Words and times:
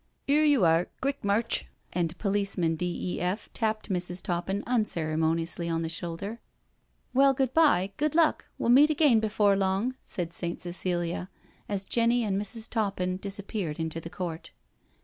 "'Ere 0.27 0.43
you 0.43 0.65
air— 0.65 0.89
quick 1.03 1.23
march," 1.23 1.67
and 1.93 2.17
Policeman 2.17 2.75
D.E.F. 2.75 3.49
tapped 3.53 3.87
Mrs. 3.89 4.23
Toppin 4.23 4.63
unceremoniously 4.65 5.69
on 5.69 5.83
the 5.83 5.89
shoulder." 5.89 6.39
Well, 7.13 7.35
good 7.35 7.53
bye, 7.53 7.91
good 7.97 8.15
luck, 8.15 8.45
we'll 8.57 8.71
meet 8.71 8.89
again 8.89 9.19
before 9.19 9.55
long," 9.55 9.93
said 10.03 10.33
Saint 10.33 10.59
Cecilia, 10.59 11.29
as 11.69 11.83
Jenny 11.83 12.23
and 12.23 12.41
Mrs. 12.41 12.67
Toppin 12.67 13.17
disappeared 13.17 13.79
into 13.79 14.01
the 14.01 14.09
court. 14.09 14.49